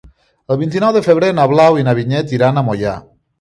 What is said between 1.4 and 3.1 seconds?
na Blau i na Vinyet iran a Moià.